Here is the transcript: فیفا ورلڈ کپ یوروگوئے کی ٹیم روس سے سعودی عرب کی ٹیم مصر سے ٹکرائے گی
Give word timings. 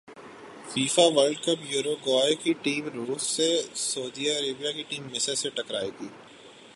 فیفا 0.73 1.03
ورلڈ 1.15 1.37
کپ 1.37 1.63
یوروگوئے 1.71 2.35
کی 2.35 2.53
ٹیم 2.61 2.87
روس 2.95 3.21
سے 3.27 3.49
سعودی 3.75 4.29
عرب 4.29 4.63
کی 4.75 4.83
ٹیم 4.89 5.07
مصر 5.15 5.35
سے 5.35 5.49
ٹکرائے 5.49 5.89
گی 6.01 6.07